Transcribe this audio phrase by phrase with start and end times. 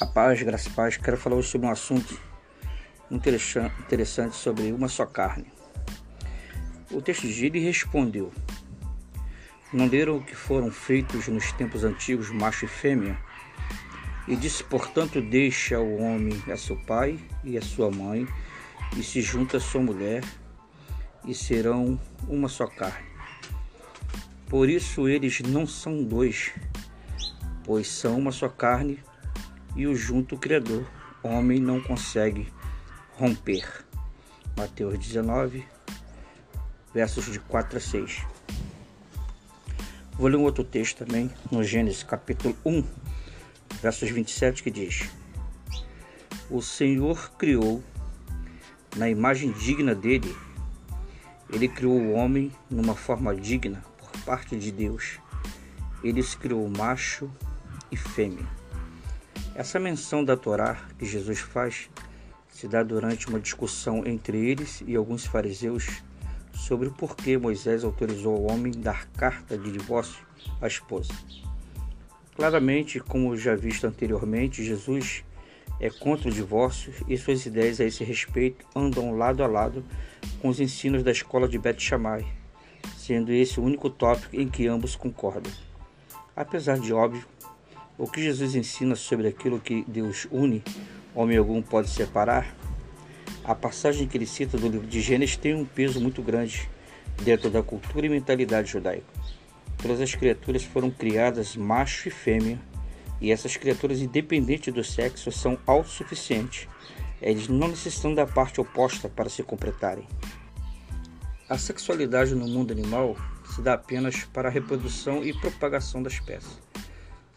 [0.00, 0.96] A paz, graça e paz.
[0.96, 2.16] Quero falar hoje sobre um assunto
[3.10, 5.46] interessante sobre uma só carne.
[6.92, 8.32] O texto diz: Ele respondeu:
[9.72, 13.18] Não leram que foram feitos nos tempos antigos, macho e fêmea?
[14.28, 18.24] E disse: Portanto, deixa o homem a seu pai e a sua mãe,
[18.96, 20.22] e se junta a sua mulher,
[21.24, 23.08] e serão uma só carne.
[24.46, 26.52] Por isso eles não são dois,
[27.64, 29.02] pois são uma só carne
[29.78, 30.84] e o junto Criador,
[31.22, 32.52] homem não consegue
[33.16, 33.64] romper.
[34.56, 35.64] Mateus 19,
[36.92, 38.26] versos de 4 a 6.
[40.14, 42.82] Vou ler um outro texto também, no Gênesis capítulo 1,
[43.80, 45.08] versos 27, que diz:
[46.50, 47.80] O Senhor criou
[48.96, 50.34] na imagem digna dele,
[51.50, 55.20] ele criou o homem numa forma digna por parte de Deus.
[56.02, 57.30] Ele os criou macho
[57.92, 58.57] e fêmea.
[59.58, 61.90] Essa menção da Torá que Jesus faz
[62.48, 66.00] se dá durante uma discussão entre eles e alguns fariseus
[66.52, 70.24] sobre o porquê Moisés autorizou o homem dar carta de divórcio
[70.62, 71.12] à esposa.
[72.36, 75.24] Claramente, como já visto anteriormente, Jesus
[75.80, 79.84] é contra o divórcio e suas ideias a esse respeito andam lado a lado
[80.40, 82.24] com os ensinos da escola de Beth Shammai,
[82.96, 85.52] sendo esse o único tópico em que ambos concordam.
[86.36, 87.26] Apesar de óbvio
[87.98, 90.62] o que Jesus ensina sobre aquilo que Deus une,
[91.12, 92.56] homem algum pode separar?
[93.42, 96.70] A passagem que ele cita do livro de Gênesis tem um peso muito grande
[97.24, 99.06] dentro da cultura e mentalidade judaica.
[99.82, 102.60] Todas as criaturas foram criadas macho e fêmea,
[103.20, 106.68] e essas criaturas, independente do sexo, são autossuficientes.
[107.20, 110.06] Eles não necessitam da parte oposta para se completarem.
[111.48, 113.16] A sexualidade no mundo animal
[113.56, 116.67] se dá apenas para a reprodução e propagação das espécie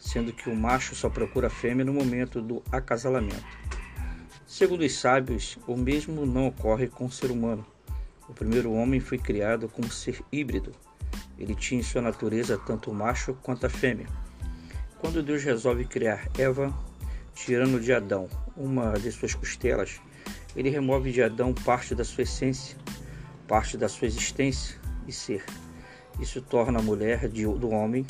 [0.02, 3.46] sendo que o macho só procura a fêmea no momento do acasalamento.
[4.44, 7.64] Segundo os sábios, o mesmo não ocorre com o ser humano.
[8.28, 10.72] O primeiro homem foi criado como ser híbrido.
[11.38, 14.08] Ele tinha em sua natureza tanto o macho quanto a fêmea.
[14.98, 16.74] Quando Deus resolve criar Eva,
[17.32, 20.00] tirando de Adão uma de suas costelas,
[20.56, 22.76] ele remove de Adão parte da sua essência,
[23.46, 24.76] parte da sua existência
[25.06, 25.44] e ser.
[26.18, 28.04] Isso torna a mulher de, do homem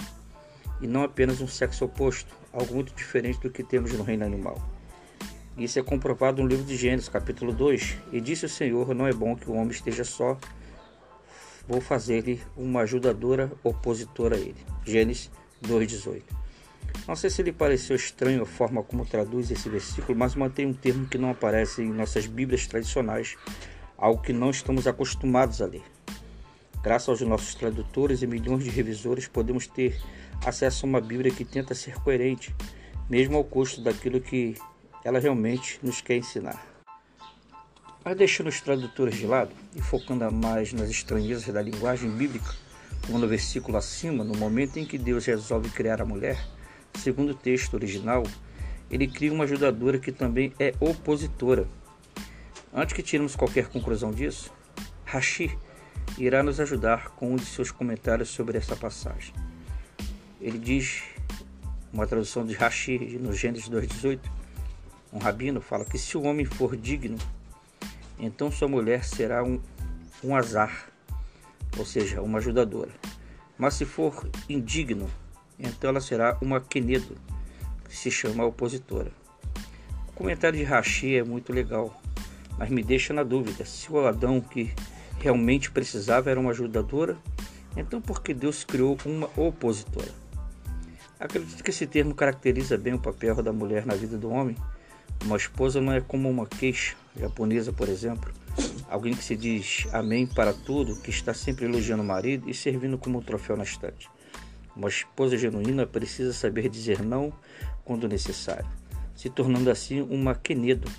[0.83, 4.61] e não apenas um sexo oposto, algo muito diferente do que temos no reino animal.
[5.57, 7.99] Isso é comprovado no livro de Gênesis, capítulo 2.
[8.13, 10.39] E disse o Senhor: Não é bom que o homem esteja só,
[11.69, 14.57] vou fazer-lhe uma ajudadora opositora a ele.
[14.85, 15.31] Gênesis
[15.63, 16.23] 2,18.
[17.07, 20.73] Não sei se lhe pareceu estranho a forma como traduz esse versículo, mas mantém um
[20.73, 23.37] termo que não aparece em nossas Bíblias tradicionais,
[23.97, 25.83] algo que não estamos acostumados a ler.
[26.83, 30.01] Graças aos nossos tradutores e milhões de revisores, podemos ter
[30.45, 32.55] acesso a uma Bíblia que tenta ser coerente,
[33.09, 34.55] mesmo ao custo daquilo que
[35.05, 36.67] ela realmente nos quer ensinar.
[38.05, 42.53] Mas deixando os tradutores de lado e focando mais nas estranhezas da linguagem bíblica,
[43.07, 46.45] como no versículo acima, no momento em que Deus resolve criar a mulher,
[46.99, 48.25] segundo o texto original,
[48.91, 51.67] ele cria uma ajudadora que também é opositora.
[52.75, 54.53] Antes que tiremos qualquer conclusão disso,
[55.05, 55.57] Rashi
[56.19, 59.33] irá nos ajudar com um de seus comentários sobre essa passagem.
[60.43, 61.05] Ele diz,
[61.93, 64.19] uma tradução de Rashi no Gênesis 2,18,
[65.13, 67.17] um rabino fala que se o homem for digno,
[68.19, 69.61] então sua mulher será um,
[70.23, 70.89] um azar,
[71.79, 72.91] ou seja, uma ajudadora.
[73.57, 75.09] Mas se for indigno,
[75.57, 77.17] então ela será uma quenedo,
[77.89, 79.13] que se chama opositora.
[80.09, 82.03] O comentário de Rashi é muito legal,
[82.59, 84.75] mas me deixa na dúvida se o Adão que
[85.21, 87.17] realmente precisava era uma ajudadora,
[87.77, 90.22] então por que Deus criou uma opositora?
[91.23, 94.57] Acredito que esse termo caracteriza bem o papel da mulher na vida do homem.
[95.25, 98.33] Uma esposa não é como uma queixa japonesa, por exemplo,
[98.91, 102.99] alguém que se diz amém para tudo, que está sempre elogiando o marido e servindo
[102.99, 104.11] como um troféu na estante.
[104.75, 107.33] Uma esposa genuína precisa saber dizer não
[107.85, 108.67] quando necessário,
[109.15, 110.91] se tornando assim uma quenedo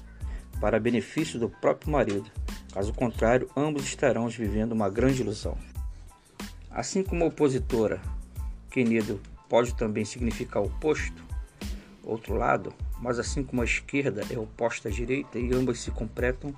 [0.61, 2.31] para benefício do próprio marido.
[2.73, 5.57] Caso contrário, ambos estarão vivendo uma grande ilusão.
[6.71, 8.01] Assim como a opositora,
[8.71, 9.19] quenedo
[9.53, 11.23] pode também significar oposto,
[12.03, 16.55] outro lado, mas assim como a esquerda é oposta à direita e ambas se completam,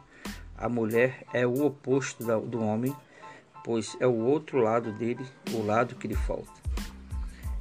[0.57, 2.95] a mulher é o oposto do homem,
[3.65, 6.53] pois é o outro lado dele, o lado que lhe falta.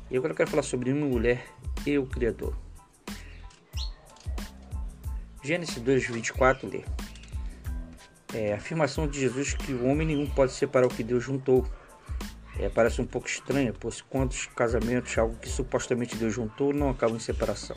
[0.09, 1.45] E agora eu quero falar sobre uma mulher
[1.85, 2.57] e o Criador.
[5.43, 6.85] Gênesis 2, 24 lê.
[8.33, 11.67] É, a afirmação de Jesus que o homem nenhum pode separar o que Deus juntou
[12.59, 17.17] é, parece um pouco estranha, pois quantos casamentos, algo que supostamente Deus juntou, não acabam
[17.17, 17.77] em separação.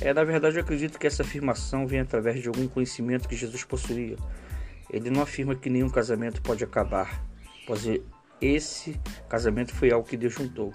[0.00, 3.64] É, na verdade, eu acredito que essa afirmação vem através de algum conhecimento que Jesus
[3.64, 4.16] possuía.
[4.90, 7.24] Ele não afirma que nenhum casamento pode acabar,
[7.66, 7.82] pois
[8.40, 10.72] esse casamento foi algo que Deus juntou.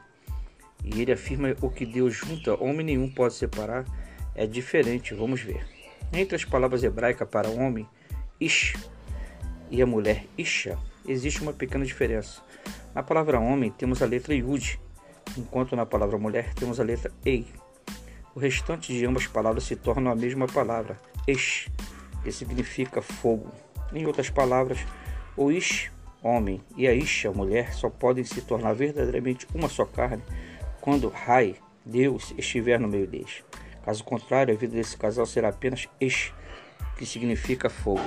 [0.83, 3.85] E ele afirma o que Deus junta, homem nenhum pode separar,
[4.35, 5.65] é diferente, vamos ver.
[6.13, 7.87] Entre as palavras hebraicas para homem,
[8.39, 8.73] ish,
[9.69, 10.77] e a mulher isha,
[11.11, 12.41] existe uma pequena diferença.
[12.93, 14.79] Na palavra homem temos a letra yud,
[15.37, 17.47] enquanto na palavra mulher temos a letra ei.
[18.35, 21.67] O restante de ambas palavras se tornam a mesma palavra, esh,
[22.23, 23.51] que significa fogo.
[23.91, 24.79] Em outras palavras,
[25.35, 25.91] o ish,
[26.21, 30.23] homem, e a isha, mulher, só podem se tornar verdadeiramente uma só carne
[30.79, 33.43] quando Rai, Deus, estiver no meio deles.
[33.83, 36.33] Caso contrário, a vida desse casal será apenas Esh,
[36.97, 38.03] que significa fogo.